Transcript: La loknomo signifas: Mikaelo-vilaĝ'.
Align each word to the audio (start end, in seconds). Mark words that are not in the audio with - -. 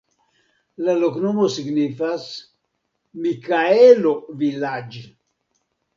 La 0.85 0.93
loknomo 1.01 1.43
signifas: 1.57 2.25
Mikaelo-vilaĝ'. 3.27 4.99